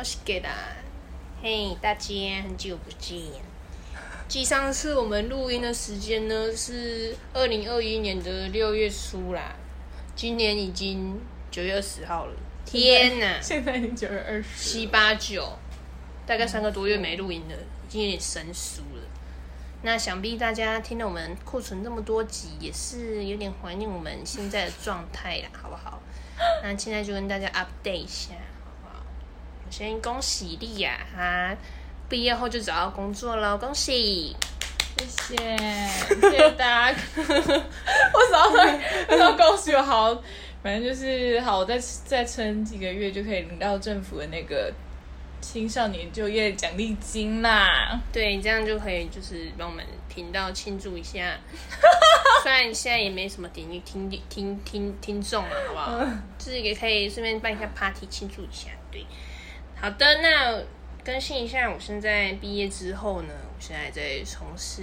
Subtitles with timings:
[0.00, 0.48] 我是给达。
[1.42, 3.20] 嘿，大家很久不见。
[4.28, 9.54] 继上次我们录音的时间呢是二零二一年的六月初啦，
[10.16, 12.32] 今年已经九月二十号了。
[12.64, 13.38] 天哪！
[13.42, 15.46] 现在已经九月二十，七八九，
[16.24, 17.54] 大概三个多月没录音了，
[17.86, 19.02] 已经有点生疏了。
[19.82, 26.00] 那想必大家听了我们库存这么多集，也是有点怀念我们现在的状态啦，好不好？
[26.62, 28.30] 那现在就跟大家 update 一下？
[29.70, 31.56] 先恭喜莉亚，哈
[32.08, 34.36] 毕业后就找到工作了，恭喜！
[34.98, 35.36] 谢谢，
[36.08, 36.98] 谢谢大家。
[37.16, 40.14] 我只要说，要恭喜我好，
[40.62, 44.72] 反正就是好，我再再撑几个月就可以领到政府的那个。
[45.42, 51.34] 青少年就业奖励金啦，对，这样就可以就是帮我们频道庆祝一下。
[52.44, 56.04] 虽然现在也没什么点击听听听听众了，好不好？
[56.38, 58.68] 就是也可以顺便办一下 party 庆祝一下。
[58.92, 59.06] 对，
[59.80, 60.62] 好的，那
[61.02, 64.82] 更新一下，我现在毕业之后呢，我现在在从事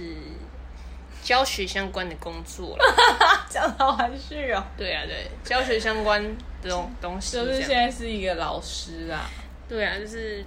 [1.22, 2.84] 教学相关的工作了。
[3.48, 4.64] 讲好含蓄哦。
[4.76, 6.20] 对啊，对，教学相关
[6.62, 9.30] 的东东西，就是现在是一个老师啊。
[9.68, 10.44] 对啊，就是，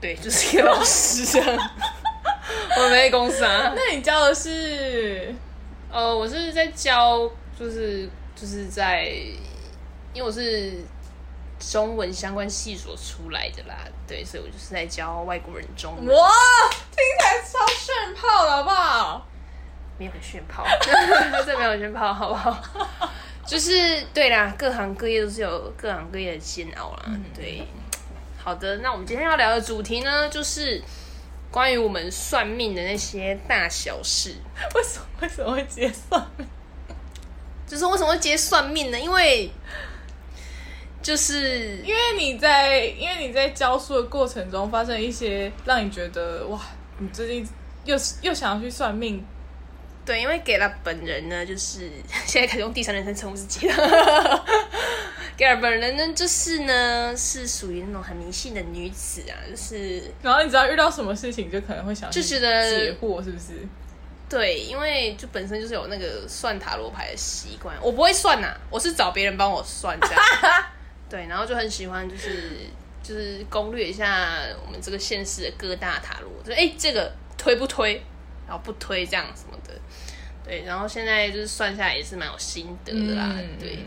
[0.00, 1.74] 对，就是一个老师啊。
[2.78, 3.74] 我没公司啊。
[3.76, 5.34] 那你教的是？
[5.90, 9.04] 呃，我是在教，就是就是在，
[10.12, 10.84] 因为我是
[11.58, 13.76] 中文相关系所出来的啦，
[14.06, 16.06] 对，所以我就是在教外国人中文。
[16.14, 16.30] 哇，
[16.90, 19.26] 听起来超炫炮的，好不好？
[19.98, 20.64] 没有炫炮，
[21.46, 22.62] 这没有炫炮，好不好？
[23.46, 27.66] 就是对啦，各行各业都是有各行各业的煎熬啦，对。
[28.36, 30.82] 好的，那我们今天要聊的主题呢，就是
[31.50, 34.36] 关于我们算命的那些大小事。
[34.74, 36.46] 为什么为什么会接算命？
[37.66, 39.00] 就是为什么会接算命呢？
[39.00, 39.50] 因为
[41.06, 46.60] 就是因为你在因为你在教书的过程中发生一些让你觉得哇，
[46.98, 47.48] 你最近
[47.84, 49.24] 又又想要去算命。
[50.04, 51.88] 对，因为给了本人呢， 就是
[52.24, 54.44] 现在可以用第三人称称呼自己了。
[55.36, 60.02] 给了本人呢，就是呢，是属于那种很迷信的女子啊，就是。
[60.22, 63.64] 然后你知道遇到什么事情，就可能会想就觉得解惑，是不是？
[64.28, 70.20] 对，因为就本身就是有那个算塔罗牌的习惯，我不会算呐，我是找别人帮我算这样。
[71.08, 72.60] 对，然后就很喜欢，就是
[73.02, 74.28] 就是攻略一下
[74.64, 78.02] 我们这个县市的各大塔罗，就哎，这个推不推？
[78.46, 79.72] 然后不推这样什么的，
[80.44, 83.78] 对，然后现在就是算下来也是蛮有心得的啦，对。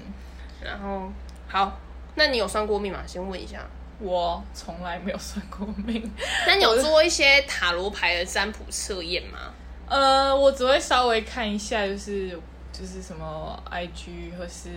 [0.62, 1.10] 然后
[1.48, 1.80] 好，
[2.16, 3.02] 那你有算过命吗？
[3.08, 3.66] 先问一下。
[4.02, 6.10] 我从来没有算过命。
[6.48, 9.54] 那你有做一些塔罗牌的占卜测验吗？
[9.90, 12.30] 呃，我只会稍微看一下，就是
[12.72, 14.70] 就是什么 IG 或是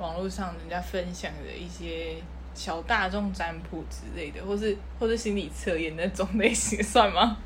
[0.00, 2.16] 网络上人家分享的一些
[2.54, 7.36] 小大众占卜之类的，或是或是心理测验那种类型，算吗？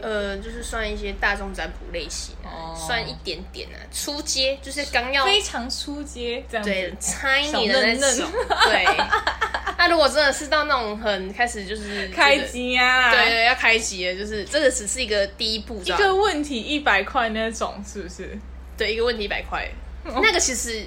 [0.00, 2.34] 呃，就是算一些大众占卜类型，
[2.76, 8.28] 算一点点啊，初阶就是刚要非常初阶这样，对，猜你的那种，
[8.64, 8.84] 对。
[9.76, 18.38] 那如果真的是到那种很开始就是开机啊，对对，要开机了，就是这个只是一个第一步，一个问题一百块那种，是不是？
[18.76, 19.68] 对，一个问题一百块，
[20.04, 20.84] 那个其实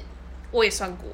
[0.52, 1.08] 我也算过。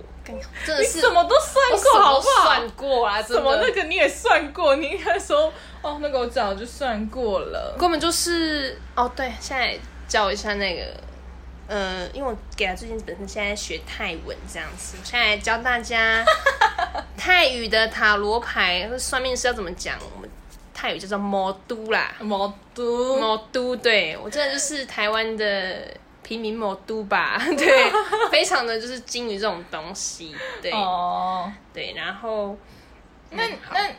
[0.66, 2.44] 真的是什么都算过，好不好？
[2.46, 4.78] 算过啊，什么那个你也算过？
[4.78, 5.52] 你应该说
[5.82, 9.12] 哦，那个我早就算过了，根本就是哦。
[9.14, 9.78] 对，现在
[10.08, 10.86] 教一下那个，
[11.68, 16.24] 呃，因为我给他最近本身现在学泰文这样子，现在教大家
[17.18, 19.98] 泰语的塔罗牌或算命是要怎么讲？
[20.16, 20.30] 我们
[20.74, 25.86] 泰语叫做魔都啦，魔都魔都，对我真的就是台湾的。
[26.24, 27.92] 平民魔都吧， 对，
[28.32, 31.52] 非常的就是精于这种东西，对，哦。
[31.74, 32.58] 对，然后
[33.32, 33.92] 那那，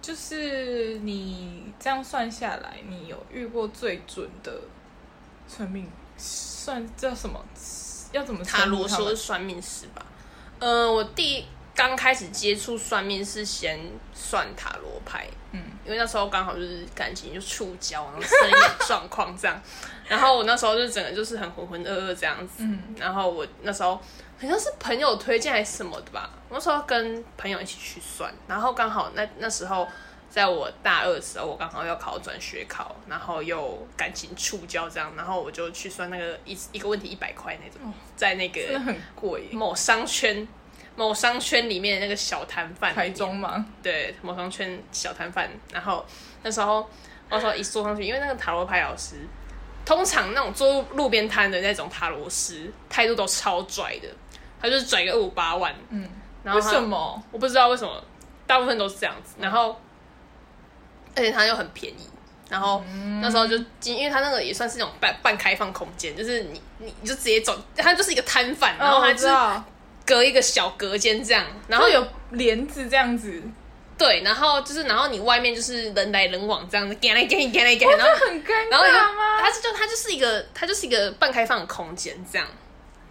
[0.00, 4.52] 就是你这样算下来，你有遇过最准的
[5.46, 7.38] 算命算叫什么？
[8.12, 10.04] 要怎么塔罗说算命师吧？
[10.58, 13.80] 呃，我第刚开始接触算命是先
[14.12, 19.60] 算塔罗牌，嗯，因为那时候刚好就是感情就触礁，然后生意状况这样。
[20.08, 22.64] 然后我那时候就整个就是很浑浑噩噩这样子，
[22.96, 29.88] 然后我那时候好像是朋友推荐还是什么的吧，我那时候跟朋友一起去算，然后刚好那那时候
[30.28, 40.46] 在我大二的时候，我刚好要考转学考，然后又感情触礁这样，然后我就去算那个一一个问题一百块那种，在那个很贵，某商圈
[40.96, 43.64] 某商圈里面那个小摊贩，台中吗？
[43.82, 46.04] 对，某商圈小摊贩，然后
[46.42, 46.88] 那时候
[47.30, 49.16] 那时候一坐上去，因为那个塔罗牌老师。
[49.84, 54.06] 通常那种做路边摊的那种塔罗师，态度都超拽的，
[54.60, 56.08] 他就是拽个二五八万，嗯，
[56.44, 57.20] 然后为什么？
[57.32, 58.00] 我不知道为什么，
[58.46, 59.34] 大部分都是这样子。
[59.40, 59.76] 然后，
[61.16, 62.08] 而且他又很便宜。
[62.48, 62.84] 然后
[63.20, 69.64] 那时候就进，因为他那个也算是那种半半开放空间，就是你你你就直接走，他就是一个摊贩，然后他，就是我知道，
[70.12, 73.42] 隔一个小隔间这样，然后有帘子这样子，
[73.96, 79.40] 对，然后就是然后你外面就是人来人往这样子，干来干去干来干去，然后这很尴尬吗？
[79.40, 82.46] 它就它就是一个它就是一个半开放的空间这样。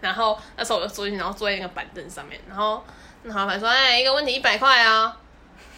[0.00, 2.84] 然后那时候我就坐进去，然后坐在那个板凳上面，然后
[3.22, 5.16] 那老板说：“哎，一个问题一百块啊，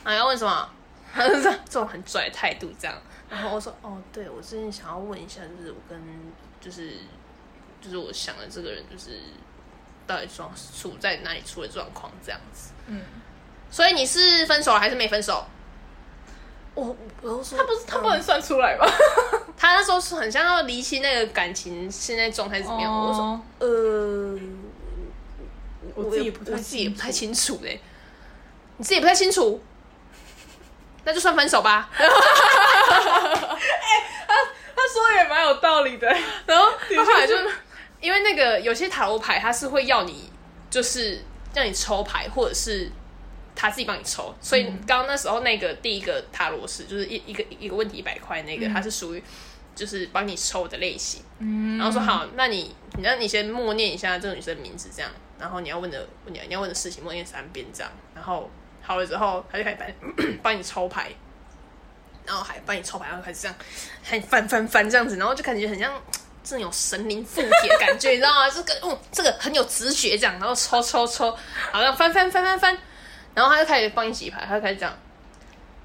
[0.03, 0.69] 啊要问什么？”
[1.15, 2.97] 他就说这种很拽的态度这样。
[3.29, 6.01] 然后我说：“哦，对，我最近想要问一下，就是我跟
[6.61, 6.93] 就是
[7.81, 9.21] 就是我想的这个人，就是
[10.07, 12.71] 到底状处在哪里出了状况这样子。
[12.87, 13.03] 嗯，
[13.71, 15.45] 所以你是分手了还是没分手？”
[16.75, 18.85] 我我都说他不是他嗯不能算出来吗？
[19.57, 22.93] 他那时候是很像要离清那个感情现在状态是怎么样。
[22.93, 24.39] 我说哦，呃，
[25.95, 27.81] 我自己也不太我自己也不太清清楚嘞。
[28.77, 29.63] 你自己也不太清楚，
[31.05, 31.89] 那就算分手吧。
[31.97, 32.01] 他
[34.93, 36.09] 说的也蛮有道理的。
[36.45, 37.37] 然后 他后来就
[38.05, 40.31] 因为那个有些塔罗牌，它是会要你
[40.69, 41.23] 就是
[41.55, 42.91] 让你抽牌，或者是
[43.57, 44.35] 他自己帮你抽。
[44.43, 49.23] 所以刚刚那时候那个第一个塔罗是，就是一一个一个问题一百块那个，它是属于
[49.75, 51.23] 就是帮你抽的类型。
[51.39, 58.51] 嗯然后说好，那你你那你先默念一下这个女生的名字，这样，然后你要问的你你要问的事情默念三遍，这样，然后
[58.83, 61.11] 好了之后，他就开始帮 帮你抽牌，
[62.27, 63.57] 然后还帮你抽牌，然后开始这样，
[64.03, 65.93] 还翻翻翻这样子，然后就感觉很像
[66.45, 68.51] 这有神灵附体的感觉， 你知道吗？
[68.51, 71.35] 这个嗯，这个很有直觉这样，然后抽抽抽，
[71.73, 72.79] 好像翻翻翻翻翻，
[73.35, 74.95] 然后他就开始帮你洗牌，他就开始这样，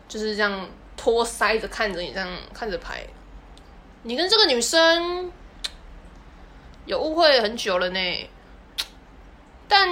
[0.09, 3.07] 就是这样托腮着看着你，这样看着牌，
[4.03, 5.31] 你跟这个女生
[6.85, 8.29] 有误会很久了呢，
[9.69, 9.87] 但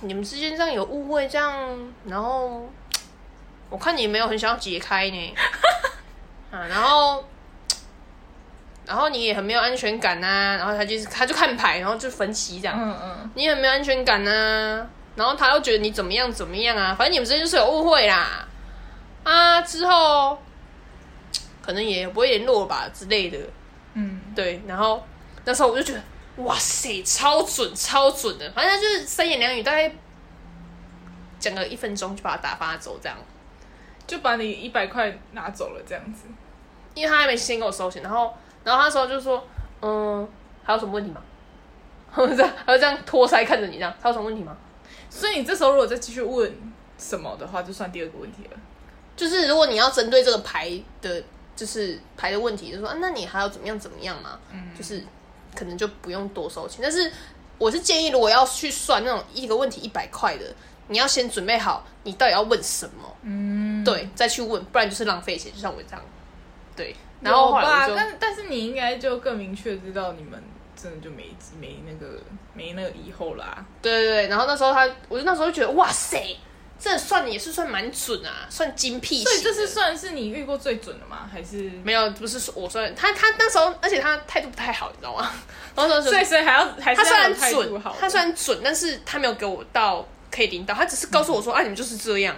[0.00, 2.66] 你们之间这样有误会，这样，然后
[3.68, 5.34] 我看你没有很想要解开呢，
[6.50, 7.22] 啊，然后。
[8.88, 18.48] 然后你也很没有安全感呐、然后他就是他就看牌，然后就分析这样，嗯嗯，你很没有安全感呐、然后他又觉得你怎么样怎么样啊，反正你们之间就是有误会啦，
[19.24, 20.38] 啊，之后
[21.60, 23.38] 可能也不会联络吧之类的，
[23.92, 25.06] 嗯，对，然后
[25.44, 26.02] 那时候我就觉得，
[26.44, 29.92] 哇塞，超准超准的，反正他就是三言两语，大概
[31.38, 33.18] 讲个一分钟就把他打发走这样，
[34.06, 36.22] 就把你一百块拿走了这样子。
[36.94, 38.34] 因为他还没先给我收钱，然后
[38.64, 39.42] 然后他那时候就说，
[39.82, 40.26] 嗯，
[40.62, 41.20] 还有什么问题吗？
[42.16, 44.56] 这样，他就这样托腮看着你，这样，还有什么问题吗？
[45.10, 46.52] 所以你这时候如果再继续问
[46.98, 48.58] 什么的话，就算第二个问题了。
[49.16, 50.70] 就是如果你要针对这个牌
[51.02, 51.22] 的，
[51.54, 54.38] 就是牌的问题，就说、啊、那你还要怎么样怎么样嘛？
[54.52, 55.02] 嗯，就是
[55.54, 56.80] 可能就不用多收钱。
[56.82, 57.12] 但是
[57.58, 60.44] 我是建议，如果要去算那种一个问题一百块的，
[60.88, 65.52] 你要先准备好你到底要问什么，嗯，对，再去问，不然就是浪费钱。
[65.52, 66.00] 就像我这样，
[66.76, 66.96] 对。
[67.20, 70.42] 然后有吧，后来我就但但是你应该就更明确知道你们
[70.80, 72.20] 真的就没没那个
[72.54, 73.64] 没那个以后啦。
[73.82, 76.36] 对对对，然后那时候他，我就那时候就觉得哇塞，
[76.78, 79.24] 这算也是算蛮准啊，算精辟。
[79.24, 81.28] 所以这是算是你遇过最准的吗？
[81.32, 85.30] 还是没有，不是说我算他他那时候，而且他态度不太好，你知道吗？
[85.74, 92.36] 然后那时候所以所以还要还是他虽然准，他虽然准，但是他没有给我到可以领导，他只是告诉我说，啊，你们就是这样。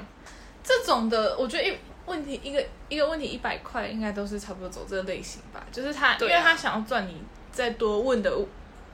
[0.62, 1.74] 这种的，我觉得一
[2.10, 5.64] 问题一个一个问题一百块，应该都是差不多走这个类型吧。
[5.70, 6.16] 就是他，啊。
[6.20, 8.30] 因为他想要赚你再多问的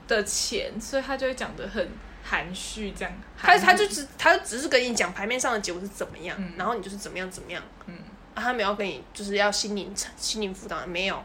[0.07, 1.89] 的钱，所以他就会讲的很
[2.23, 3.11] 含蓄，这样。
[3.35, 6.53] 他他就只他就只是跟你讲牌面上的结果是怎么样，嗯。
[6.57, 7.95] 然后你就是怎么样怎么样，嗯。
[8.35, 11.23] 啊，他没有跟你就是要心灵心灵辅导，没有，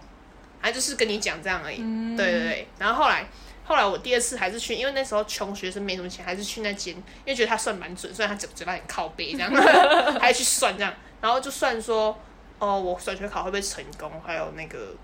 [0.62, 1.76] 他就是跟你讲这样而已。
[1.80, 2.16] 嗯。
[2.16, 3.26] 对对对，然后后来
[3.64, 9.50] 后来我第二次还是去，因为那时候穷学生没什么钱，还是去那间，因为觉得他算蛮准，虽然他嘴嘴巴很靠背这样，
[10.18, 10.92] 还去算这样，
[11.22, 12.14] 然后就算说
[12.58, 14.94] 哦，我转学考会不会成功，还有那个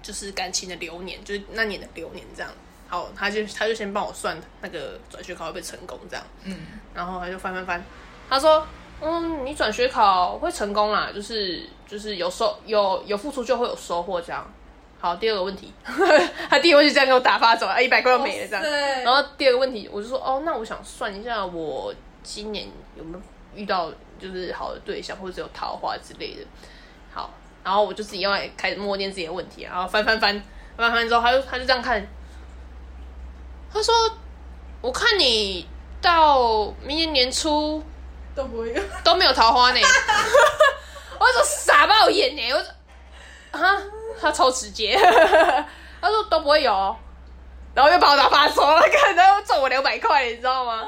[0.00, 2.50] 就是感情的流年，就是那年的流年这样。
[2.88, 6.56] 好，他就他就先帮我算那个转学考会不会成功这样，嗯，
[6.94, 7.84] 然后他就翻翻翻，
[8.30, 8.64] 他说
[9.02, 14.48] ：“嗯，你转学考会成功啦，就是就是有收有有付出就会有收获这样。”
[14.98, 15.72] 好，第二个问题，
[16.48, 18.64] 他第一个问题这样给我打发走了，一百块就没了这样。
[18.64, 21.92] 哇塞然后第二个问题，我就说：“哦，那我想算一下，我
[22.22, 22.66] 今年
[22.96, 23.22] 有没有
[23.54, 26.46] 遇到就是好的对象，或者有桃花之类的。”
[27.14, 27.30] 好，
[27.64, 30.42] 然后我就自己要来开始默念自己的问题，然后翻翻翻
[30.76, 32.06] 翻翻之后，他就他就这样看，
[33.72, 33.94] 他说
[34.82, 35.66] ：“我看你
[36.02, 37.82] 到明年年初
[38.34, 38.74] 都不会。
[39.02, 39.80] 都没有桃花呢。
[41.18, 42.68] ”我说傻爆眼呢，我说
[43.66, 43.82] 啊，
[44.20, 44.94] 他超直接，
[46.00, 46.94] 他说都不会有哦，
[47.74, 50.86] 然后又把我打发走了，可能要赚我两百块，你知道吗？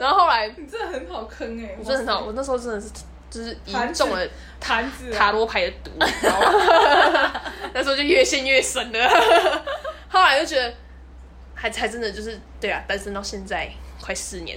[0.00, 2.88] 然后后来你真的很好坑哎、我真的很好，我那时候真的是
[3.30, 4.26] 就是已经中了
[4.60, 7.40] 坛子啊塔罗牌的毒，你知道吗？
[7.72, 9.64] 那时候就越陷越深了。
[10.08, 10.72] 后来就觉得，
[11.54, 13.68] 还还真的就是对啊，单身到现在
[14.00, 14.56] 快四年，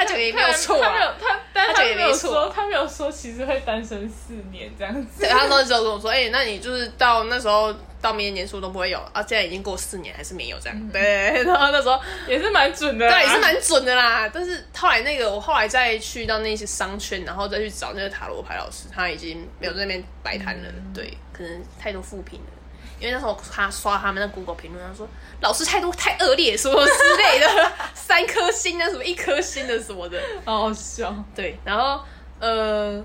[0.00, 0.88] 他讲的也没有错啊。
[0.88, 5.28] 他没有他，但他讲也没错说，他没有说其实会单身四年这样子对，。
[5.28, 10.88] 他那时候只有跟我说，哎、那你就是到那时候到明年年初都不会有啊，现在已经过四年还是没有这样。
[10.88, 14.30] 对，然后那时候也是蛮准的，对，也是蛮准的啦。
[14.32, 20.70] 但是后来那个，我后来再去到那些商圈，然后再去找那个塔罗牌老师，他已经没有在那边摆摊了。
[20.94, 22.46] 对，可能太多负评了。
[23.00, 25.08] 因为那时候他刷他们的 Google 评论，他说
[25.40, 30.20] 老师态度太恶劣，什么之类的， 三颗星的什么一颗星的什么的。
[30.44, 31.12] 好好笑。
[31.34, 32.00] 对，然后
[32.38, 33.02] 呃，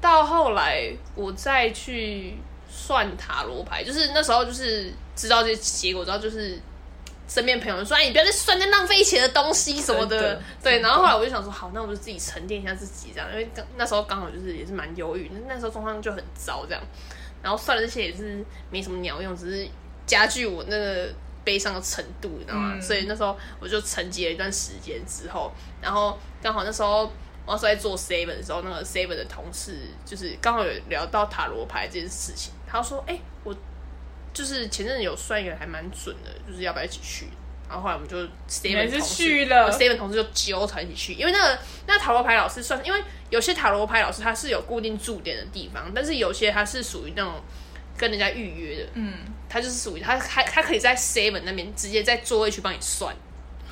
[0.00, 2.36] 到后来我再去
[2.68, 6.60] 算塔罗牌，就是那时候就是知道这些结果，知道就是
[7.28, 10.20] 身边朋友说，哎，你不要再算那浪费钱的东西什么的。
[10.20, 16.82] 真的对，然后后来我就想说，好，那我就自己沉淀一下自己，这样，因为刚那时候刚好就是也是蛮忧郁，那时候状况就很糟这样。
[17.46, 19.68] 然后算了这些也是没什么鸟用，只是
[20.04, 21.08] 加剧我那个
[21.44, 22.72] 悲伤的程度，你知道吗？
[22.74, 27.04] 嗯所以那时候我就沉寂了一段时间之后，然后刚好那时候
[27.44, 33.56] 我那时候在做 seven 的时候，那个 seven 的同事就是刚好有聊到塔罗牌这件事情，他说：“哎、我
[34.34, 37.28] 就是前阵子有算一个还蛮准的，就是要不要一起去？”
[37.68, 39.66] 然后后来我们就是同事去了。
[39.66, 47.34] 我 seven 同事就揪团一起去，因为那个那个塔罗牌老师算，因为有些塔罗牌老师他是有固定驻点的地方，但是有些他是属于那种
[47.96, 49.14] 跟人家预约的，嗯，
[49.48, 53.14] 他就是属于他他他可以在 seven 那边直接在座位去帮你算。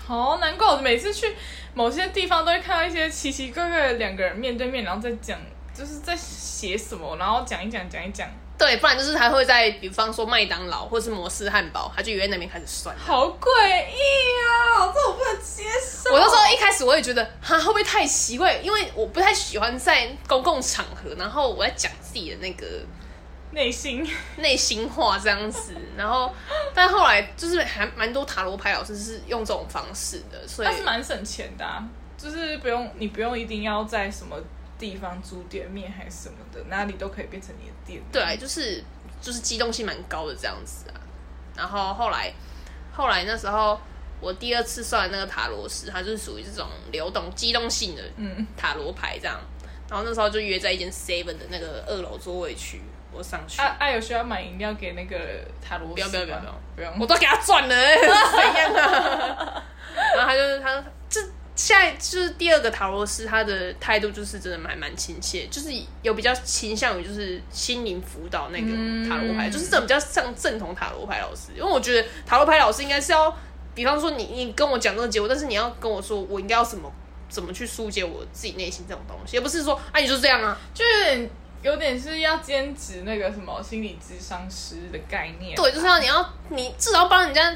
[0.06, 1.34] 好难怪我每次去
[1.72, 5.38] 某些地方都会看到一些奇奇怪怪的两个人面对面，然后在讲，
[5.72, 12.96] 就是在写什么，然后讲一讲讲一讲，对，不然就是他会在，比方说麦当劳或是摩斯汉堡，他就约在那边开始算。
[12.96, 13.48] 好诡
[13.88, 13.98] 异
[14.46, 14.92] 啊！
[14.94, 16.12] 这我不能接受。
[16.12, 18.54] 我那时候一开始我也觉得，哈，会不会太奇怪？
[18.58, 22.64] 因为我不太喜欢在公共场合，然后我在讲自己的那个
[23.50, 25.74] 内心内心话这样子。
[25.96, 26.32] 然后，
[26.72, 31.82] 但后来就是还蛮多塔罗牌老师是用这种方式的，所以但是蛮省钱的、啊，
[32.16, 34.36] 就是不用你不用一定要在什么
[34.78, 38.02] 地方租店面还是什么的，哪里都可以变成你的店。
[38.12, 38.82] 对，就是
[39.20, 41.00] 就是机动性蛮高的这样子啊。
[41.56, 42.32] 然后后来
[42.92, 43.80] 后来那时候
[44.20, 49.40] 我第二次算那个塔罗师，他就是属于这种流动机动性的嗯，塔罗牌这样。
[49.88, 52.80] 然后那时候就约在一间 Seven 的那个二楼座位区，
[53.12, 55.18] 我上去，啊啊，有需要买饮料给那个
[55.62, 55.88] 塔罗？
[55.92, 58.08] 不要不要不要不要不用，我都给他赚了、欸， 怎
[58.62, 59.62] 样啊？
[60.16, 61.20] 然后他就是他这
[61.56, 65.70] 现在就是第二个塔罗师，他的态度就是真的蛮蛮亲切，就是
[66.02, 71.52] 有比较倾向于就是心灵辅导那个塔罗牌，嗯就是这种比较像正统塔罗牌老师。
[71.56, 73.32] 因为我觉得塔罗牌老师应该是要，
[73.74, 76.92] 比方说你你跟我讲这个结果，但是你要跟我说我应该要怎么
[77.28, 81.30] 怎么去疏解我自己内心这种东西，也不是说啊你就这样啊，就有点
[81.62, 85.54] 有点是要兼职那个什么心理咨商师的概念。
[85.54, 87.54] 对，就是要你要你至少帮人家，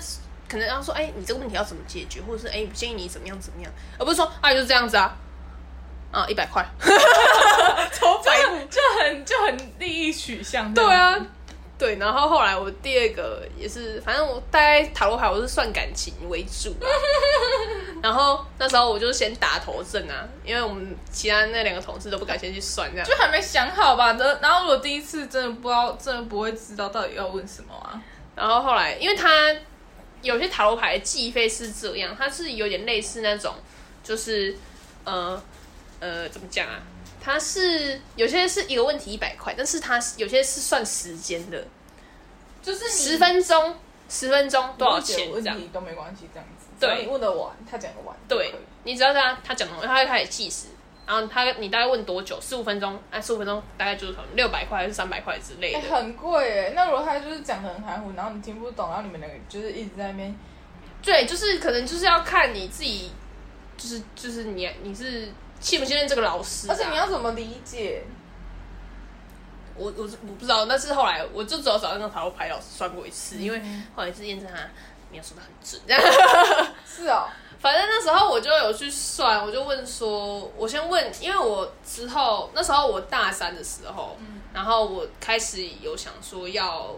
[0.49, 5.15] 可能要说，哎、你这个问题要怎么解决，或者是哎、我建议你怎么样怎么样，而不是说啊，就是这样子啊，
[6.11, 6.65] 啊，一百块，
[7.93, 8.59] 超白目。
[8.71, 10.73] 就很就很利益取向。
[10.75, 11.17] 对，啊，
[11.79, 11.97] 对。
[11.97, 16.85] 然后后来我第二个也是，反正我大概塔罗牌我是算感情为主啊。
[18.03, 23.07] 然后那时候我就先打头阵啊，因为我们其他那两个同事都不敢先去算这样。
[23.07, 24.13] 就还没想好吧。
[24.13, 28.01] 然然后我第一次真的不知道，真的不会知道到底要问什么啊。
[28.37, 29.53] 然后后来，因为它
[30.23, 33.55] 有些塔罗牌的计费是这样，它是有点类似那种，
[34.03, 34.57] 就是
[35.05, 35.43] 呃
[36.01, 36.83] 呃怎么讲啊？
[37.21, 41.67] 它是有些是一个问题一百块，但是它是有些是算时间的，
[42.63, 43.77] 就是十分钟
[44.09, 45.59] 十分钟多少钱这样？
[45.59, 46.67] 题都没关系，这样子。
[46.81, 48.17] 对你问的完，他讲的完。
[48.29, 50.67] 对，你只要他他讲的，他会开始计时，
[51.09, 52.39] 然后他你大概问多久？
[52.39, 55.97] 十五分钟，哎，十五分钟大概就是可能六百块还是三百块之类哎、的。
[55.97, 56.73] 很贵哎。
[56.77, 60.37] 那如果他就是讲的很含糊，然后你听不懂，然后你们两个就是一直在那边，
[61.03, 63.11] 对，就是可能就是要看你自己，
[63.79, 68.05] 就是就是你你是信不信任这个老师啊、而且你要怎么理解？
[69.75, 73.63] 我我我不知道，但是后来我就只有找那个塔罗牌老师算过一次，因为
[73.95, 74.59] 后来是验证他
[75.11, 75.81] 没有说的很准。
[76.85, 84.17] 是哦，反正那时候我就有去算，我就问说，我先问，因为我之后那时候我大三的时候，
[84.55, 86.95] 然后我开始有想说要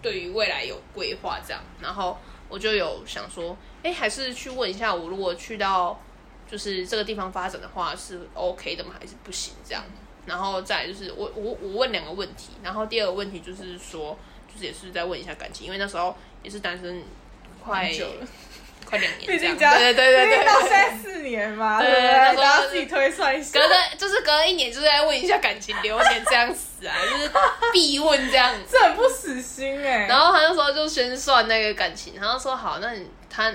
[0.00, 2.16] 对于未来有规划这样，然后
[2.48, 6.00] 我就有想说，哎，还是去问一下，我如果去到
[6.48, 8.94] 就是这个地方发展的话是 OK 的吗？
[9.00, 9.82] 还是不行这样？
[10.24, 14.16] 然后再就是我我我问两个问题，然后第二个问题就是说，
[14.52, 17.02] 就是也是在问一下感情，因为那时候也是单身
[17.64, 18.26] 快久了
[18.86, 20.30] 快两年这样，毕竟加对对对对。
[20.30, 20.70] 毕竟到现。
[20.70, 22.12] 在四年嘛，对对不对？
[22.12, 23.58] 那时候大家自己推算一下。
[23.58, 23.66] 隔。
[23.66, 27.30] 了就是隔了一年，就是在问一下感情流年这样子啊，就是
[27.72, 28.62] 必问这样子。
[28.70, 33.52] 这很不死心哎、然后他那时候就先算那个感情，然后说好，那你他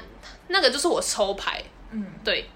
[0.47, 2.49] 那个就是我抽牌，嗯，对，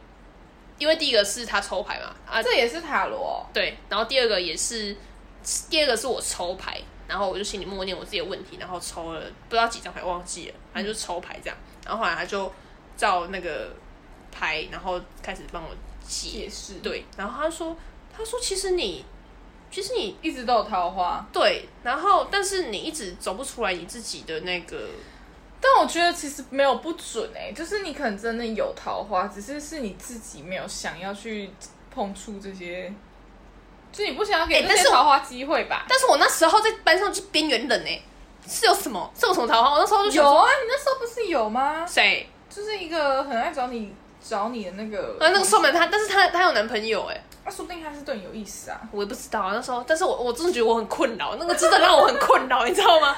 [0.78, 2.44] 因为第一个是他抽牌嘛，啊。
[2.44, 3.18] 这也是塔罗。
[3.18, 4.96] 哦、对，然后第二个也是，
[5.70, 12.52] 第二个是我抽牌，然后我就心里默念我自己的问题，然后抽了不知道几张牌忘记了，反正就是抽牌这样，然后后来他就
[12.98, 13.70] 照那个
[14.32, 15.70] 牌，然后开始帮我
[16.06, 17.76] 解解释对，然后他说
[18.16, 19.06] 他说其实你
[19.72, 24.90] 其实你一直都有桃花，对，然后但是你一直走不出来你自己的那个。
[25.62, 31.50] 但我觉得其实没有不准哎、就是你可能真的有桃花，只是是你自己没有想要去
[31.90, 32.94] 碰触这些，
[33.92, 35.86] 就你不想要给这欸但是我些桃花机会吧？
[35.90, 38.00] 但是我那时候在班上就是边缘人哎、
[38.46, 39.72] 是有什么是有什么桃花？
[39.72, 41.84] 我那时候就有啊，你那时候不是有吗？
[41.88, 42.30] 谁？
[42.56, 43.94] 就是一个很爱找你
[44.24, 48.80] 找你的那个，啊，那个瘦门他，但是他他有男朋友哎、那、说不定他是对你有意思啊。
[48.94, 53.14] 我也不知道啊，那时候，但是我我真的觉得我很困扰，那个真的让我很困扰， 你知道吗？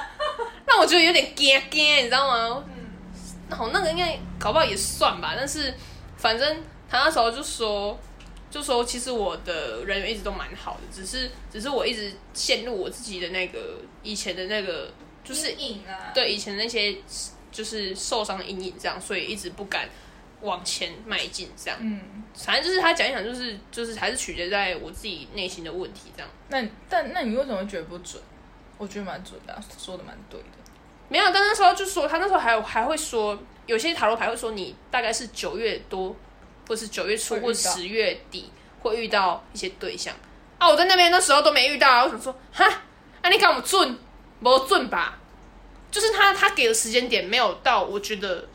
[0.66, 2.64] 让我觉得有点惊惊，你知道吗？
[2.68, 5.72] 嗯，好，那个应该搞不好也算吧，但是
[6.16, 7.96] 反正他那时候就说，
[8.50, 14.90] 就说其实我的人缘一直都蛮好的，只是只是我一直陷入我自己的那个以前的那个
[15.22, 16.96] 就是影啊，对以前那些
[17.50, 19.88] 就是受伤的阴影这样，所以一直不敢
[20.40, 21.78] 往前迈进这样。
[21.80, 22.00] 嗯，
[22.34, 26.30] 反正就是他讲一讲，就是就是还是取决在我自己内心的问题这样。
[26.48, 28.22] 那但那你为什么会觉得不准？
[28.76, 30.46] 我觉得蛮准的啊、说的蛮对的。
[31.08, 36.14] 没有，但那时候就说他那时候还有还会说，有些塔罗牌会说你大概是九月多，
[36.68, 40.14] 或是九月初或十月底会遇到一些对象
[40.58, 40.68] 啊。
[40.68, 42.64] 我在那边那时候都没遇到啊，我想说哈，
[43.20, 43.98] 啊你看我准，
[44.40, 45.17] 不准吧？
[45.90, 48.46] 就是他他给的时间点没有到，我觉得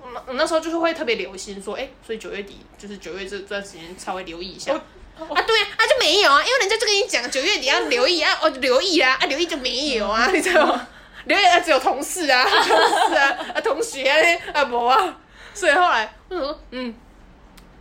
[0.00, 4.72] 我那我那时候就是会特别留心说，哎、所以九月底就是九月这这段时间稍微留意一下。
[4.72, 10.86] 啊，对啊，啊就没有啊，因为人家就跟你讲九月底要留意啊，哦留意啊，啊留意就没有啊，你知道吗？
[11.24, 15.16] 留意啊只有同事啊， 同事啊，啊同学啊，啊无啊，
[15.52, 16.94] 所以后来我想说，嗯，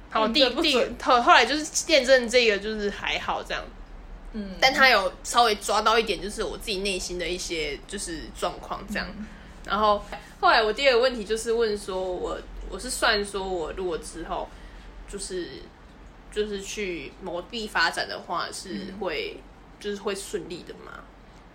[0.10, 3.64] 好，嗯第第后后来就是见证这个就是还好这样，
[4.39, 9.08] 嗯，但他有稍微抓到一点，就是我自己内心的一些就是状况这样。
[9.65, 10.04] 然后
[10.39, 14.47] 后来我第二个问题就是问说我我是算说我如果之后
[15.10, 15.50] 就是
[16.32, 19.41] 就是去某地发展的话是会、
[19.80, 21.04] 就是会顺利的嘛？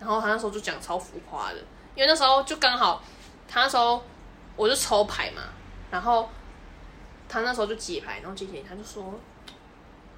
[0.00, 1.58] 然后他那时候就讲超浮夸的，
[1.94, 3.04] 因为那时候就刚好
[3.46, 4.02] 他那时候
[4.56, 5.42] 我就抽牌嘛，
[5.90, 6.28] 然后
[7.28, 9.18] 他那时候就解牌，然后解解他就说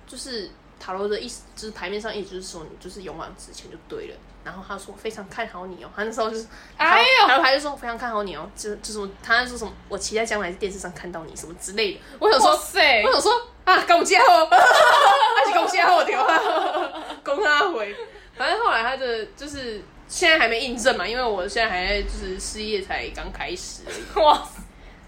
[0.06, 0.50] 就是
[0.84, 4.14] 塔罗的意思，就是牌面上意思就是说你就是勇往直前就对了。
[4.44, 12.00] 然后他说非常看好你哦，他那时候就是，哎呦塔罗牌就说非常看好你哦，就就是我他说什么，我期待将来在电视上看到你什么之类的。
[12.18, 13.32] 我想哇说，塞我，想说
[13.64, 17.02] 啊，恭喜哦， 他是恭喜我对吧？
[17.24, 17.96] 恭他回，
[18.36, 24.22] 反正后来他的就是现在还没印证嘛，因为我现在还在就是事业才刚开始而已。
[24.22, 24.46] 哇，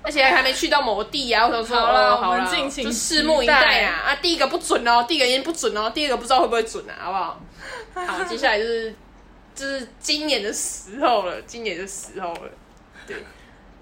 [0.06, 4.02] 而且还没去到某地啊，我想说，好啦哦、好啦我们敬请就拭目以待啊！
[4.06, 7.40] 啊，第一个不准哦，第一个已经不准哦，第二个不知道会不会准啊，好不好？
[8.06, 8.94] 好，接下来就是
[9.52, 12.50] 就是今年的时候了，今年的时候了，
[13.04, 13.16] 对。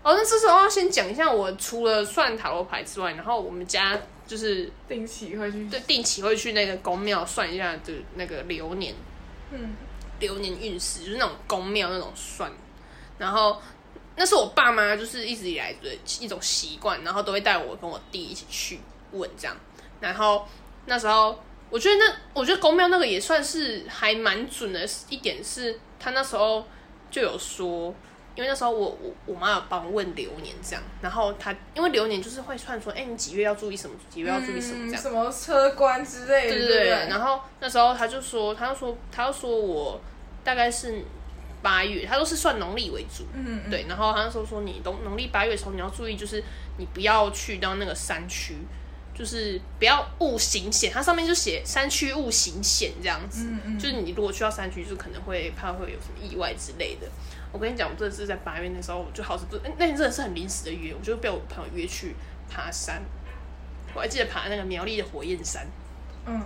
[0.03, 8.95] 哦，那这时候要先讲一下，我除了算塔罗牌之外，然后我们家就是定期会去，对定期会去那个宫庙算一下的那个流年，
[9.51, 9.75] 嗯，
[10.21, 12.51] 流年运势，就是那种宫庙那种算。
[13.17, 13.63] 然后
[14.17, 18.81] 那是我爸妈就是一直以来的一种习惯，然后都会带我跟我弟一起去
[19.13, 19.57] 问这样。
[20.01, 20.47] 然后
[20.87, 21.39] 那时候
[21.71, 26.65] 我觉得那我觉得公庙那个也算是还蛮准的一点是，他那时候
[27.11, 27.95] 就有说。
[28.37, 40.01] 因为那时候我我我妈有帮我问流年这样，然后他因为流年就是会算说，哎、你几月要注意什么，几月要注意什么这样，嗯什么车关之类的，对对对，然后那时候他就说，他就说，他就说我
[40.43, 41.05] 大概是
[41.65, 46.45] 八月，他都是算农历为主，嗯，嗯，对，然后他那时候说你农农历八月的时候你要注意，就是
[46.77, 48.59] 你不要去到那个山区，
[49.15, 53.79] 就是不要误行险，它上面就写山区误行险这样子，嗯嗯。
[53.79, 57.09] 就是你如果去到山区，就可能会怕会有什么意外之类的。
[57.51, 62.15] 我跟你讲，我真的是在八月那时候，我就好死不，那天真的是很临时的约，我就被我朋友约去
[62.51, 63.03] 爬山，
[63.95, 65.67] 我还记得爬那个苗栗的火焰山。
[66.27, 66.43] 嗯，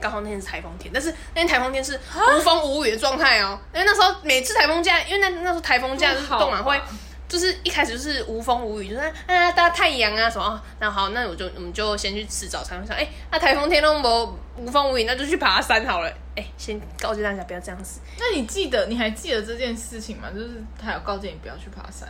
[0.00, 3.58] 刚好那天是台风天，但是那天台风天是无风无雨的状态哦。
[3.74, 6.80] 因为那时候每次台风假，因为那那时候台风假就是动满会
[7.28, 12.78] 就是一开始就是无风无雨，就是啊大太阳啊什么，那好，那我就我们就先去吃早餐。
[12.80, 16.12] 我想，哎，那台风天都无无风无雨，那就去爬山好了。
[16.36, 18.00] 哎，先告诫大家不要这样子。
[18.18, 20.28] 那你记得你还记得这件事情吗？
[20.32, 22.08] 就是他有告诫你不要去爬山。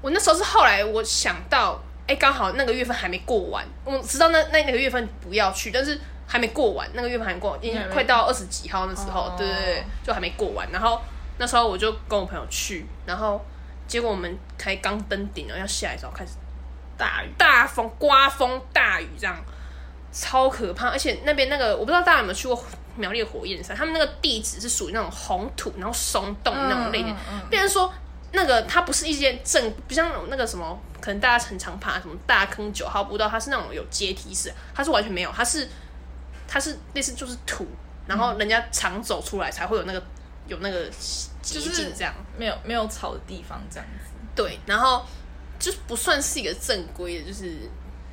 [0.00, 10.70] 我那时候是后来我想到，哎，刚好那个月份还没过完，我知道那那那个月份不要去，但是还没过完，那个月份还没过，已经快到二十几号那时候，对对对，就还没过完。
[10.70, 11.00] 然后
[11.38, 13.44] 那时候我就跟我朋友去，然后。
[13.88, 16.32] 结果我们才刚登顶了，要下来的时候开始
[16.98, 19.34] 大雨、大风、刮风、大雨，这样
[20.12, 20.88] 超可怕。
[20.88, 22.64] 而且那边那个，我不知道大家有没有去过
[22.96, 27.16] 苗栗火焰山，他们那个地址是属于那种红土，然后松动那种类型。
[27.48, 27.90] 别人说
[28.32, 35.66] 那个它不是一间正，不像那个什么，可能大家很常爬什么大坑九号步道，它是那种有阶梯式，它是完全没有，它是
[36.48, 37.64] 它是类似就是土，
[38.08, 40.02] 然后人家常走出来才会有那个。
[40.48, 40.88] 有那个
[41.42, 44.14] 捷径，这样没有没有草的地方，这样子。
[44.34, 45.04] 对，然后
[45.58, 47.68] 就不算是一个正规的，就是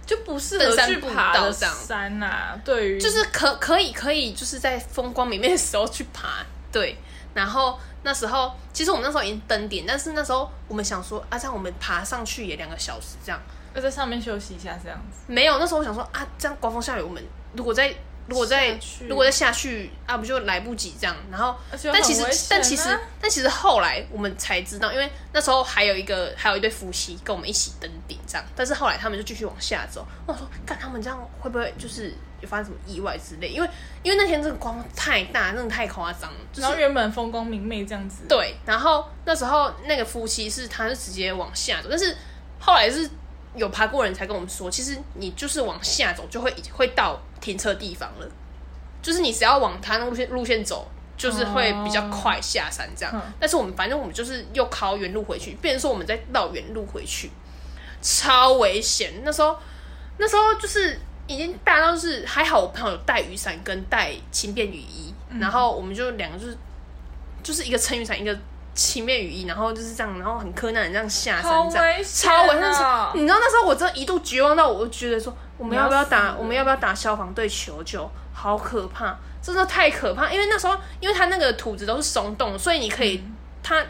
[0.06, 2.60] 就不是登山步道上山呐。
[2.65, 6.45] 对于就是可可以可以就是在风光明媚的时候去爬。
[6.74, 6.98] 对，
[7.34, 13.39] 然后那时候其实我们那时候已经登顶，但是那时候我们想说啊，这样我们爬上去也两个小时，这样
[13.74, 15.19] 要在上面休息一下，这样子。
[15.28, 17.95] 没有，那时候我想说啊，这样刮风下雨，我们如果在。
[18.28, 21.16] 如果再如果再下去啊，不就来不及这样？
[21.32, 21.56] 然后，
[21.94, 28.44] 但其实但其实但其实后来我们才知道，因为那时候还有一个还有一对夫妻跟我们一起登顶这样。
[28.56, 30.06] 但是后来他们就继续往下走。
[30.26, 32.12] 我说，看他们这样会不会就是
[32.42, 33.50] 有发生什么意外之类？
[33.50, 33.70] 因为
[34.02, 36.40] 因为那天这个光太大，真的太夸张了。
[36.56, 38.24] 然后原本风光明媚这样子。
[38.28, 42.18] 对，然后那时候那个夫妻是他是直接往下走，但是
[42.60, 43.08] 后来是
[43.56, 47.22] 有爬过人才跟我们说，其实你就是往下走就会会到。
[47.46, 48.28] 停车地方了，
[49.04, 53.22] 就是你只要往他那路线路线走，就是会比较快下山这样。
[53.40, 57.30] 但是我们反正我们就是又靠原路回去，变成说我们再绕原路回去，
[58.02, 59.22] 超危险。
[59.24, 59.56] 那时候
[60.18, 66.58] 那时候就是已经大到是还好，我朋友带雨伞跟带轻便雨衣，然后我们就两个就是
[67.44, 68.36] 就是一个撑雨伞，一个
[68.74, 73.22] 轻便雨衣，然后就是这样，然后很困难这样下山，这样超危险。
[73.22, 75.32] 你知道那时候我真的一度绝望到，我就觉得说。
[75.58, 76.36] 我们要不要打？
[76.36, 78.10] 我们要不要打消防队求救？
[78.34, 80.30] 好可怕，真的太可怕！
[80.30, 83.24] 因为那时候，因为它那个土质都是松动，所以你可以，
[83.63, 83.82] 它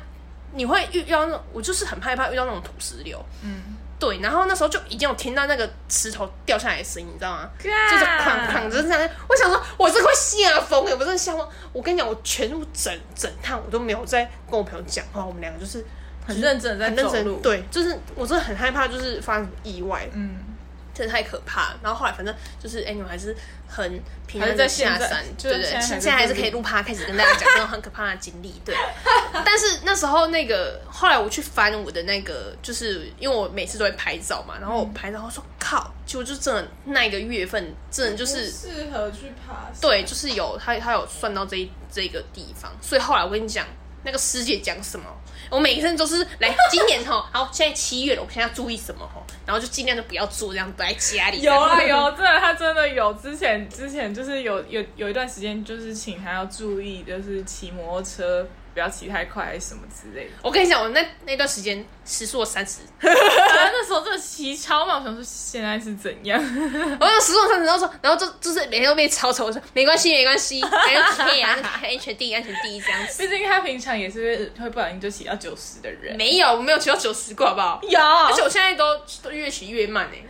[0.54, 3.20] 你会遇到那，我就是很害怕遇到那种土石流。
[3.42, 4.20] 嗯，对。
[4.20, 7.50] 然后那时候就已经有听到那个石头掉下来的声音，你知道吗？
[7.58, 9.10] 就是哐哐，就是这样。
[9.28, 10.92] 我想说，我这快吓疯了！
[10.92, 11.50] 我真的吓疯。
[11.74, 15.84] 我跟你讲，我全部整整趟我都没有在跟我朋友讲话，我们两个就是
[16.28, 17.40] 很认真在走路。
[17.42, 20.08] 对，就是我真的很害怕，就是发生意外。
[20.14, 20.38] 嗯。
[20.96, 23.36] 真的太可怕了，然后后来反正就是，哎，你们还是
[23.68, 28.74] 很平安的下山，对对，现在还是可以录趴，开始跟大家讲这种很可怕的经历，对。
[29.46, 43.66] 但是那时候那个，后来我去翻我的那个，就是因为我每次都会拍照嘛，然后我拍照，我说靠，就就真的那一个月份，真的就是适合去爬，对，就是有他他有算到这这个地方，所以后来我跟你讲。
[44.08, 45.06] 那个师姐讲什么，
[45.50, 51.42] 我每一次都是来今年哈， 好，现在七月了，我现在要注意什么哈，然后就尽量就不要做这样，待在家里。
[51.42, 58.48] 有啊有，真的他真的有，之前之前就是有有有一段时间，就是请他要注意，就是骑摩托车。
[58.76, 60.32] 不要骑太快，还是什么之类的。
[60.44, 65.00] 我跟你讲，我那那段时间时速三十， 那时候真的骑超慢。
[65.00, 66.38] 我想说现在是怎样？
[67.00, 69.46] 我用时速三十，然后说，然后就就是每天都被超车。
[69.46, 73.26] 我说没关系，没关系，可以啊，安全第一，安全第一这样子。
[73.26, 76.14] 毕竟他平常也是会不小心就骑到九十的人。
[76.18, 77.80] 没有，我没有骑到九十过，好不好？
[77.82, 80.22] 有，而且我现在都都越骑越慢哎。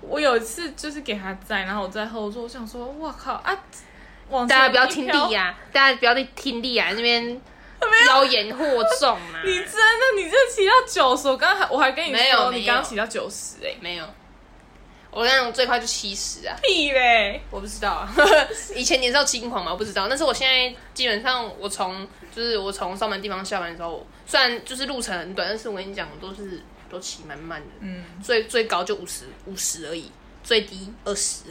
[0.00, 3.56] 我有一次就是给他载，然后我在后座，我想说，我靠啊！
[4.48, 7.40] 大家不要听力呀，大家不要听力啊，那边。
[8.08, 9.42] 妖言惑众啊！
[9.44, 14.06] 你真的，你这骑到九十，我刚刚还我还跟你说，你刚刚骑到九十哎，没有，
[15.10, 18.14] 我那种最快就七十啊，屁嘞，我不知道啊，
[18.74, 30.10] 以前年少轻狂嘛，我不知道，但是我现在基本上，我从就是我从上班地方下班的时候，虽然就是路程很短，但是我跟你讲，我都是都骑蛮慢的，嗯，最最高就五十五十而已。
[30.42, 31.44] 最低二十，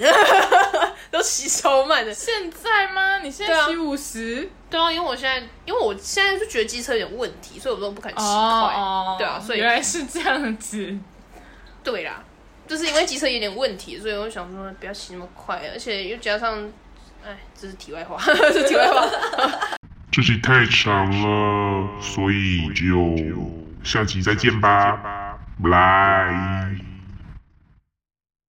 [1.09, 2.13] 都骑超慢的。
[2.13, 3.19] 现在吗？
[3.19, 4.49] 你现在骑五十？
[4.69, 9.15] 对啊，因为我现在，因为我现在就觉得机车有点问题，所以我都不肯骑快。
[9.17, 10.97] 对啊，所以原来是这样子。
[11.83, 12.23] 对啦，
[12.67, 16.69] 就是因为机车有点问题，所以我想说不要骑那么快，而且又加上，
[17.25, 19.07] 哎，这是题外话， 是题外话。
[20.11, 23.15] 这集太长了，所以就
[23.83, 26.90] 下集再见吧，拜。